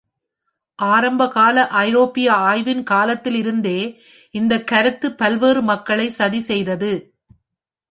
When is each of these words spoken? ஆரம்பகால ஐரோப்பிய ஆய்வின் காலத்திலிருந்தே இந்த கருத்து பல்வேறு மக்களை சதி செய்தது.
ஆரம்பகால 0.79 1.57
ஐரோப்பிய 1.81 2.31
ஆய்வின் 2.47 2.83
காலத்திலிருந்தே 2.83 3.77
இந்த 4.35 4.53
கருத்து 4.63 5.09
பல்வேறு 5.13 5.61
மக்களை 5.63 6.09
சதி 6.11 6.39
செய்தது. 6.41 6.91